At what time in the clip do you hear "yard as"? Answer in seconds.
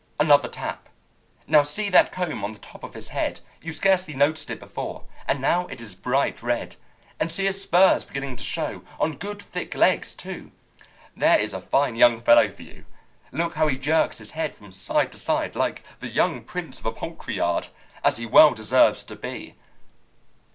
17.35-18.17